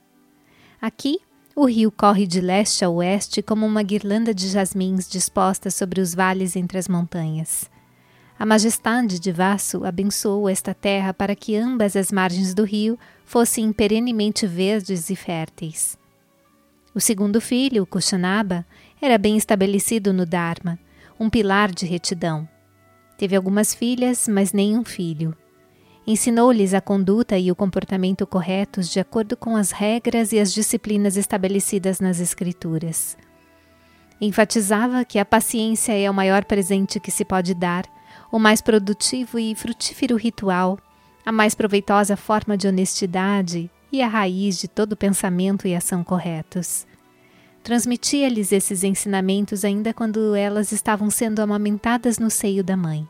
Aqui, 0.81 1.19
o 1.55 1.65
rio 1.65 1.91
corre 1.91 2.25
de 2.25 2.41
leste 2.41 2.83
a 2.83 2.89
oeste 2.89 3.43
como 3.43 3.67
uma 3.67 3.83
guirlanda 3.83 4.33
de 4.33 4.47
jasmins 4.47 5.07
disposta 5.07 5.69
sobre 5.69 6.01
os 6.01 6.15
vales 6.15 6.55
entre 6.55 6.79
as 6.79 6.87
montanhas. 6.87 7.69
A 8.39 8.45
majestade 8.47 9.19
de 9.19 9.31
Vasu 9.31 9.85
abençoou 9.85 10.49
esta 10.49 10.73
terra 10.73 11.13
para 11.13 11.35
que 11.35 11.55
ambas 11.55 11.95
as 11.95 12.11
margens 12.11 12.55
do 12.55 12.63
rio 12.63 12.97
fossem 13.25 13.71
perenemente 13.71 14.47
verdes 14.47 15.11
e 15.11 15.15
férteis. 15.15 15.95
O 16.95 16.99
segundo 16.99 17.39
filho, 17.39 17.85
Kushanaba, 17.85 18.65
era 18.99 19.19
bem 19.19 19.37
estabelecido 19.37 20.11
no 20.11 20.25
Dharma, 20.25 20.79
um 21.19 21.29
pilar 21.29 21.71
de 21.71 21.85
retidão. 21.85 22.47
Teve 23.17 23.35
algumas 23.35 23.73
filhas, 23.73 24.27
mas 24.27 24.53
nenhum 24.53 24.85
filho. 24.85 25.35
Ensinou-lhes 26.05 26.73
a 26.73 26.79
conduta 26.79 27.37
e 27.37 27.51
o 27.51 27.55
comportamento 27.55 28.25
corretos 28.25 28.89
de 28.89 28.99
acordo 28.99 29.35
com 29.35 29.57
as 29.57 29.71
regras 29.71 30.31
e 30.31 30.39
as 30.39 30.53
disciplinas 30.53 31.17
estabelecidas 31.17 31.99
nas 31.99 32.21
Escrituras. 32.21 33.17
Enfatizava 34.21 35.03
que 35.03 35.19
a 35.19 35.25
paciência 35.25 35.91
é 35.91 36.09
o 36.09 36.13
maior 36.13 36.45
presente 36.45 36.99
que 36.99 37.11
se 37.11 37.25
pode 37.25 37.53
dar, 37.53 37.85
o 38.31 38.39
mais 38.39 38.61
produtivo 38.61 39.37
e 39.37 39.53
frutífero 39.53 40.15
ritual, 40.15 40.79
a 41.25 41.31
mais 41.31 41.53
proveitosa 41.53 42.15
forma 42.15 42.55
de 42.55 42.69
honestidade 42.69 43.69
e 43.91 44.01
a 44.01 44.07
raiz 44.07 44.57
de 44.57 44.67
todo 44.69 44.95
pensamento 44.95 45.67
e 45.67 45.75
ação 45.75 46.03
corretos. 46.05 46.86
Transmitia-lhes 47.67 48.53
esses 48.53 48.81
ensinamentos 48.81 49.65
ainda 49.65 49.93
quando 49.93 50.33
elas 50.33 50.71
estavam 50.71 51.09
sendo 51.09 51.41
amamentadas 51.41 52.17
no 52.17 52.29
seio 52.29 52.63
da 52.63 52.77
mãe. 52.77 53.05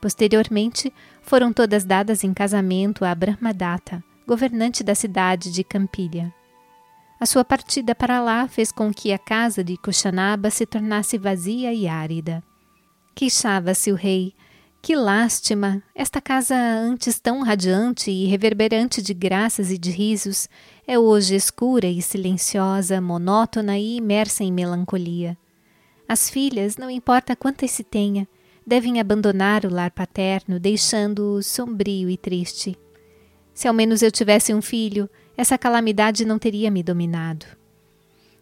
Posteriormente, 0.00 0.90
foram 1.20 1.52
todas 1.52 1.84
dadas 1.84 2.24
em 2.24 2.32
casamento 2.32 3.04
a 3.04 3.14
Brahmadatta, 3.14 4.02
governante 4.26 4.82
da 4.82 4.94
cidade 4.94 5.52
de 5.52 5.62
Campilha. 5.62 6.32
A 7.20 7.26
sua 7.26 7.44
partida 7.44 7.94
para 7.94 8.18
lá 8.22 8.48
fez 8.48 8.72
com 8.72 8.90
que 8.90 9.12
a 9.12 9.18
casa 9.18 9.62
de 9.62 9.76
Kushanaba 9.76 10.48
se 10.48 10.64
tornasse 10.64 11.18
vazia 11.18 11.70
e 11.70 11.86
árida. 11.86 12.42
Queixava-se 13.14 13.92
o 13.92 13.94
rei, 13.94 14.32
que 14.86 14.94
lástima! 14.94 15.82
Esta 15.92 16.20
casa, 16.20 16.54
antes 16.54 17.18
tão 17.18 17.42
radiante 17.42 18.08
e 18.08 18.26
reverberante 18.26 19.02
de 19.02 19.12
graças 19.12 19.72
e 19.72 19.76
de 19.76 19.90
risos, 19.90 20.48
é 20.86 20.96
hoje 20.96 21.34
escura 21.34 21.88
e 21.88 22.00
silenciosa, 22.00 23.00
monótona 23.00 23.76
e 23.76 23.96
imersa 23.96 24.44
em 24.44 24.52
melancolia. 24.52 25.36
As 26.08 26.30
filhas, 26.30 26.76
não 26.76 26.88
importa 26.88 27.34
quantas 27.34 27.72
se 27.72 27.82
tenha, 27.82 28.28
devem 28.64 29.00
abandonar 29.00 29.66
o 29.66 29.74
lar 29.74 29.90
paterno, 29.90 30.60
deixando-o 30.60 31.42
sombrio 31.42 32.08
e 32.08 32.16
triste. 32.16 32.78
Se 33.52 33.66
ao 33.66 33.74
menos 33.74 34.02
eu 34.02 34.12
tivesse 34.12 34.54
um 34.54 34.62
filho, 34.62 35.10
essa 35.36 35.58
calamidade 35.58 36.24
não 36.24 36.38
teria 36.38 36.70
me 36.70 36.84
dominado. 36.84 37.44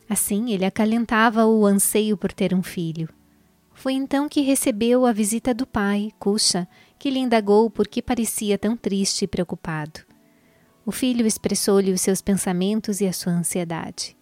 Assim, 0.07 0.53
ele 0.53 0.67
acalentava 0.67 1.47
o 1.47 1.65
anseio 1.65 2.19
por 2.19 2.35
ter 2.35 2.53
um 2.53 2.63
filho. 2.63 3.09
Foi 3.75 3.93
então 3.93 4.29
que 4.29 4.41
recebeu 4.41 5.05
a 5.05 5.13
visita 5.13 5.53
do 5.53 5.67
pai, 5.67 6.11
Kusha, 6.19 6.67
que 6.99 7.11
lhe 7.11 7.19
indagou 7.19 7.69
por 7.69 7.87
que 7.87 8.01
parecia 8.01 8.57
tão 8.57 8.77
triste 8.77 9.23
e 9.23 9.29
preocupado. 9.29 10.01
O 10.87 10.93
filho 10.93 11.27
expressou-lhe 11.27 11.93
os 11.93 12.01
seus 12.01 12.23
pensamentos 12.23 13.01
e 13.01 13.07
a 13.07 13.13
sua 13.13 13.33
ansiedade. 13.33 14.17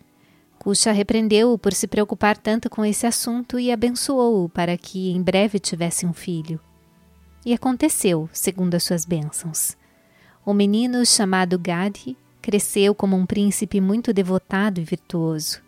Kusha 0.59 0.93
repreendeu-o 0.93 1.59
por 1.59 1.73
se 1.73 1.87
preocupar 1.87 2.37
tanto 2.37 2.71
com 2.71 2.85
esse 2.85 3.07
assunto 3.07 3.59
e 3.59 3.71
abençoou-o 3.71 4.49
para 4.49 4.77
que 4.77 5.11
em 5.11 5.21
breve 5.21 5.59
tivesse 5.59 6.07
um 6.07 6.13
filho. 6.13 6.61
E 7.45 7.53
aconteceu, 7.53 8.29
segundo 8.33 8.75
as 8.77 8.85
suas 8.85 9.05
bênçãos. 9.05 9.77
O 10.47 10.55
menino 10.55 11.05
chamado 11.05 11.59
Gadhi 11.59 12.17
cresceu 12.41 12.95
como 12.95 13.17
um 13.17 13.27
príncipe 13.27 13.81
muito 13.81 14.13
devotado 14.13 14.81
e 14.81 14.85
virtuoso. 14.85 15.61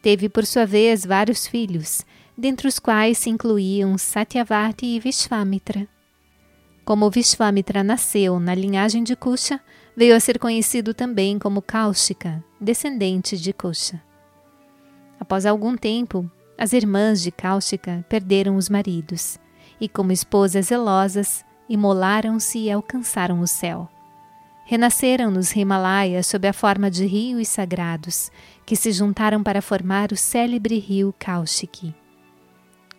Teve, 0.00 0.28
por 0.28 0.46
sua 0.46 0.64
vez, 0.64 1.04
vários 1.04 1.46
filhos, 1.46 2.04
dentre 2.36 2.68
os 2.68 2.78
quais 2.78 3.18
se 3.18 3.30
incluíam 3.30 3.96
Satyavati 3.96 4.86
e 4.86 5.00
Vishvamitra. 5.00 5.88
Como 6.84 7.10
Vishvamitra 7.10 7.82
nasceu 7.82 8.38
na 8.38 8.54
linhagem 8.54 9.02
de 9.02 9.16
Kusha, 9.16 9.60
veio 9.96 10.14
a 10.14 10.20
ser 10.20 10.38
conhecido 10.38 10.92
também 10.92 11.38
como 11.38 11.62
Kaushika, 11.62 12.44
descendente 12.60 13.36
de 13.36 13.52
Kusha. 13.52 14.00
Após 15.18 15.46
algum 15.46 15.76
tempo, 15.76 16.30
as 16.58 16.72
irmãs 16.72 17.22
de 17.22 17.30
Kaushika 17.30 18.04
perderam 18.08 18.56
os 18.56 18.68
maridos 18.68 19.38
e, 19.80 19.88
como 19.88 20.12
esposas 20.12 20.66
zelosas, 20.66 21.44
imolaram-se 21.68 22.58
e 22.58 22.70
alcançaram 22.70 23.40
o 23.40 23.46
céu. 23.46 23.88
Renasceram 24.64 25.30
nos 25.30 25.54
Himalaias 25.54 26.26
sob 26.26 26.46
a 26.46 26.52
forma 26.52 26.90
de 26.90 27.06
rios 27.06 27.48
sagrados, 27.48 28.30
que 28.64 28.76
se 28.76 28.92
juntaram 28.92 29.42
para 29.42 29.62
formar 29.62 30.12
o 30.12 30.16
célebre 30.16 30.78
rio 30.78 31.14
Kaushiki. 31.18 31.94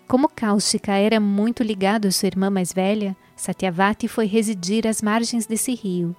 Como 0.07 0.29
Kaushika 0.29 0.93
era 0.93 1.19
muito 1.19 1.61
ligado 1.61 2.07
à 2.07 2.11
sua 2.11 2.27
irmã 2.27 2.49
mais 2.49 2.71
velha, 2.71 3.15
Satyavati 3.35 4.07
foi 4.07 4.25
residir 4.25 4.87
às 4.87 5.01
margens 5.01 5.45
desse 5.45 5.75
rio. 5.75 6.15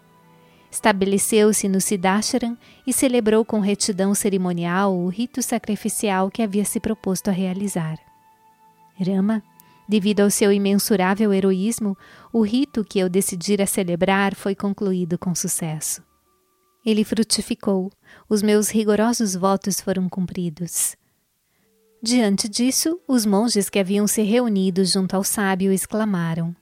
Estabeleceu-se 0.71 1.66
no 1.68 1.80
Siddhashram 1.80 2.57
e 2.87 2.92
celebrou 2.92 3.45
com 3.47 3.61
retidão 3.61 4.14
cerimonial 4.14 4.95
o 4.95 5.09
rito 5.09 5.42
sacrificial 5.42 6.30
que 6.30 6.42
havia 6.42 6.66
se 6.66 6.78
proposto 6.78 7.28
a 7.28 7.33
realizar. 7.33 7.99
Rama, 9.00 9.42
devido 9.88 10.21
ao 10.21 10.30
seu 10.30 10.52
imensurável 10.52 11.33
heroísmo, 11.33 11.97
o 12.30 12.42
rito 12.42 12.85
que 12.85 12.99
eu 12.99 13.09
decidira 13.09 13.66
celebrar 13.66 14.35
foi 14.35 14.54
concluído 14.54 15.16
com 15.16 15.35
sucesso. 15.35 16.02
Ele 16.85 17.04
frutificou, 17.04 17.90
os 18.28 18.42
meus 18.42 18.68
rigorosos 18.68 19.35
votos 19.35 19.80
foram 19.80 20.09
cumpridos. 20.11 20.95
Diante 22.00 22.48
disso, 22.48 23.00
os 23.08 23.26
monges 23.26 23.68
que 23.68 23.78
haviam 23.78 24.06
se 24.06 24.22
reunido 24.22 24.84
junto 24.84 25.16
ao 25.16 25.24
sábio 25.24 25.72
exclamaram: 25.72 26.54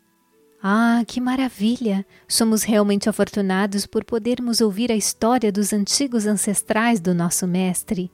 Ah, 0.63 1.03
que 1.07 1.21
maravilha! 1.21 2.07
Somos 2.27 2.63
realmente 2.63 3.09
afortunados 3.09 3.85
por 3.85 4.03
podermos 4.03 4.63
ouvir 4.63 4.91
a 4.91 4.97
história 4.97 5.53
dos 5.53 5.75
antigos 5.75 6.27
ancestrais 6.27 7.01
do 7.01 7.15
nosso 7.15 7.47
mestre. 7.47 8.11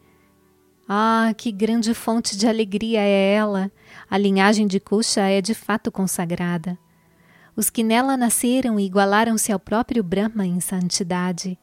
Ah, 0.88 1.32
que 1.36 1.52
grande 1.52 1.94
fonte 1.94 2.36
de 2.36 2.48
alegria 2.48 3.00
é 3.00 3.34
ela! 3.34 3.70
A 4.10 4.18
linhagem 4.18 4.66
de 4.66 4.80
Kusha 4.80 5.22
é 5.22 5.40
de 5.40 5.54
fato 5.54 5.92
consagrada. 5.92 6.76
Os 7.54 7.70
que 7.70 7.84
nela 7.84 8.16
nasceram 8.16 8.80
igualaram-se 8.80 9.52
ao 9.52 9.60
próprio 9.60 10.02
Brahma 10.02 10.44
em 10.44 10.58
santidade. 10.58 11.56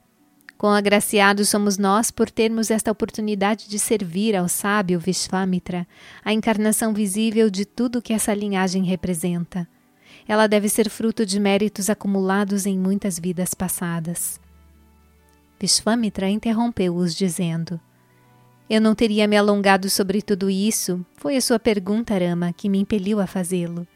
Quão 0.59 0.73
agraciados 0.73 1.47
somos 1.47 1.77
nós 1.77 2.11
por 2.11 2.29
termos 2.29 2.69
esta 2.69 2.91
oportunidade 2.91 3.69
de 3.69 3.79
servir 3.79 4.35
ao 4.35 4.49
sábio 4.49 4.99
Vishvamitra, 4.99 5.87
a 6.21 6.33
encarnação 6.33 6.93
visível 6.93 7.49
de 7.49 7.63
tudo 7.63 8.01
que 8.01 8.11
essa 8.11 8.33
linhagem 8.33 8.83
representa. 8.83 9.65
Ela 10.27 10.47
deve 10.47 10.67
ser 10.67 10.89
fruto 10.89 11.25
de 11.25 11.39
méritos 11.39 11.89
acumulados 11.89 12.65
em 12.65 12.77
muitas 12.77 13.17
vidas 13.17 13.53
passadas. 13.53 14.37
Vishvamitra 15.57 16.29
interrompeu-os, 16.29 17.15
dizendo: 17.15 17.79
Eu 18.69 18.81
não 18.81 18.93
teria 18.93 19.29
me 19.29 19.37
alongado 19.37 19.89
sobre 19.89 20.21
tudo 20.21 20.49
isso, 20.49 21.05
foi 21.15 21.37
a 21.37 21.41
sua 21.41 21.57
pergunta, 21.57 22.17
Rama, 22.17 22.51
que 22.51 22.67
me 22.67 22.79
impeliu 22.79 23.21
a 23.21 23.27
fazê-lo. 23.27 23.87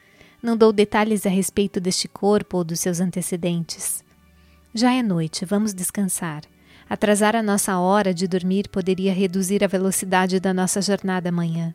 Não 0.42 0.56
dou 0.56 0.72
detalhes 0.72 1.26
a 1.26 1.30
respeito 1.30 1.82
deste 1.82 2.08
corpo 2.08 2.60
ou 2.60 2.64
dos 2.64 2.80
seus 2.80 3.02
antecedentes. 3.02 4.02
Já 4.74 4.94
é 4.94 5.04
noite, 5.04 5.44
vamos 5.44 5.74
descansar. 5.74 6.53
Atrasar 6.94 7.36
a 7.36 7.42
nossa 7.42 7.80
hora 7.80 8.14
de 8.14 8.28
dormir 8.28 8.70
poderia 8.70 9.12
reduzir 9.12 9.64
a 9.64 9.68
velocidade 9.68 10.40
da 10.40 10.54
nossa 10.54 10.80
jornada 10.80 11.30
amanhã. 11.30 11.74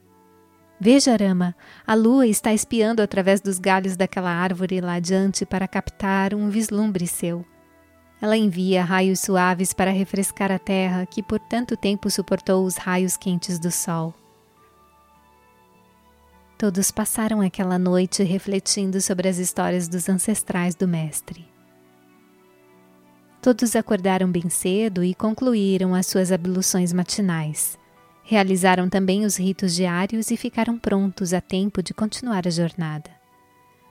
Veja, 0.79 1.17
Rama, 1.17 1.57
a 1.85 1.93
lua 1.93 2.25
está 2.25 2.55
espiando 2.55 3.03
através 3.03 3.41
dos 3.41 3.59
galhos 3.59 3.97
daquela 3.97 4.31
árvore 4.31 4.81
lá 4.81 4.93
adiante 4.93 5.45
para 5.45 5.67
captar 5.67 6.35
um 6.35 6.49
vislumbre 6.49 7.05
seu. 7.05 7.45
Ela 8.23 8.37
envia 8.37 8.85
raios 8.85 9.19
suaves 9.19 9.73
para 9.73 9.91
refrescar 9.91 10.53
a 10.53 10.59
terra 10.61 11.05
que 11.05 11.21
por 11.21 11.41
tanto 11.41 11.77
tempo 11.77 12.09
suportou 12.09 12.65
os 12.65 12.77
raios 12.77 13.17
quentes 13.17 13.59
do 13.59 13.73
sol. 13.73 14.15
Todos 16.57 16.93
passaram 16.93 17.41
aquela 17.41 17.77
noite 17.77 18.23
refletindo 18.23 19.01
sobre 19.01 19.29
as 19.29 19.39
histórias 19.39 19.89
dos 19.89 20.09
ancestrais 20.09 20.77
do 20.77 20.87
Mestre. 20.87 21.58
Todos 23.41 23.77
acordaram 23.77 24.31
bem 24.31 24.49
cedo 24.49 25.05
e 25.05 25.15
concluíram 25.15 25.95
as 25.95 26.07
suas 26.07 26.33
abluções 26.33 26.93
matinais. 26.93 27.79
Realizaram 28.23 28.89
também 28.89 29.25
os 29.25 29.37
ritos 29.37 29.75
diários 29.75 30.31
e 30.31 30.37
ficaram 30.37 30.77
prontos 30.77 31.33
a 31.33 31.41
tempo 31.41 31.83
de 31.83 31.95
continuar 31.95 32.47
a 32.47 32.51
jornada. 32.51 33.11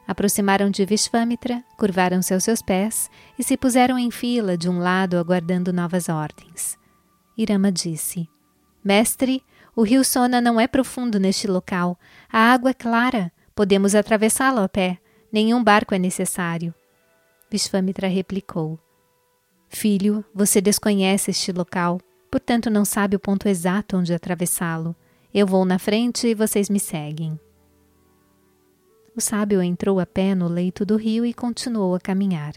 Aproximaram 0.08 0.70
de 0.70 0.86
Vishvamitra, 0.86 1.64
curvaram-se 1.78 2.34
aos 2.34 2.44
seus 2.44 2.62
pés 2.62 3.10
e 3.38 3.44
se 3.44 3.58
puseram 3.58 3.98
em 3.98 4.12
fila 4.12 4.58
de 4.58 4.70
um 4.70 4.80
lado 4.80 5.18
aguardando 5.18 5.74
novas 5.74 6.08
ordens. 6.08 6.78
Irama 7.38 7.72
disse: 7.72 8.30
Mestre, 8.84 9.44
o 9.76 9.84
rio 9.84 10.04
Sona 10.04 10.40
não 10.40 10.60
é 10.60 10.68
profundo 10.68 11.20
neste 11.20 11.48
local. 11.48 12.00
A 12.32 12.52
água 12.52 12.72
é 12.72 12.74
clara. 12.74 13.32
Podemos 13.56 13.96
atravessá-lo 13.96 14.60
a 14.60 14.70
pé. 14.70 14.98
Nenhum 15.32 15.64
barco 15.64 15.94
é 15.94 16.00
necessário. 16.00 16.74
Vishvamitra 17.50 18.08
replicou: 18.08 18.80
Filho, 19.70 20.24
você 20.34 20.62
desconhece 20.62 21.32
este 21.32 21.52
local, 21.52 22.00
portanto 22.32 22.70
não 22.70 22.86
sabe 22.86 23.16
o 23.16 23.20
ponto 23.20 23.48
exato 23.48 23.98
onde 23.98 24.14
atravessá-lo. 24.14 24.96
Eu 25.34 25.46
vou 25.46 25.66
na 25.66 25.78
frente 25.78 26.28
e 26.28 26.34
vocês 26.34 26.70
me 26.70 26.80
seguem. 26.80 27.40
O 29.16 29.22
sábio 29.22 29.62
entrou 29.62 30.00
a 30.00 30.06
pé 30.06 30.34
no 30.36 30.48
leito 30.48 30.86
do 30.86 30.96
rio 30.96 31.26
e 31.26 31.34
continuou 31.34 31.96
a 31.96 32.00
caminhar. 32.00 32.54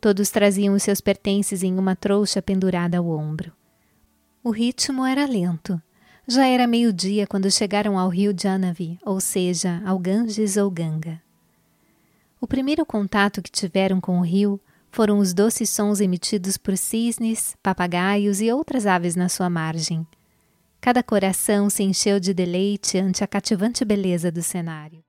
Todos 0.00 0.30
traziam 0.30 0.74
os 0.74 0.82
seus 0.82 1.00
pertences 1.00 1.62
em 1.62 1.78
uma 1.78 1.94
trouxa 1.94 2.42
pendurada 2.42 2.98
ao 2.98 3.08
ombro. 3.08 3.52
O 4.42 4.50
ritmo 4.50 5.06
era 5.06 5.26
lento. 5.26 5.80
Já 6.26 6.46
era 6.46 6.66
meio-dia 6.66 7.26
quando 7.26 7.50
chegaram 7.50 7.98
ao 7.98 8.08
rio 8.08 8.34
Janavi, 8.36 8.98
ou 9.04 9.20
seja, 9.20 9.82
ao 9.84 9.98
Ganges 9.98 10.56
ou 10.56 10.70
Ganga. 10.70 11.22
O 12.40 12.46
primeiro 12.46 12.84
contato 12.84 13.40
que 13.40 13.50
tiveram 13.50 14.00
com 14.00 14.18
o 14.18 14.24
rio 14.24 14.60
foram 14.92 15.18
os 15.18 15.32
doces 15.32 15.70
sons 15.70 16.00
emitidos 16.00 16.58
por 16.58 16.76
cisnes, 16.76 17.56
papagaios 17.62 18.42
e 18.42 18.52
outras 18.52 18.86
aves 18.86 19.16
na 19.16 19.28
sua 19.28 19.48
margem. 19.48 20.06
Cada 20.82 21.02
coração 21.02 21.70
se 21.70 21.82
encheu 21.82 22.20
de 22.20 22.34
deleite 22.34 22.98
ante 22.98 23.24
a 23.24 23.26
cativante 23.26 23.84
beleza 23.86 24.30
do 24.30 24.42
cenário. 24.42 25.02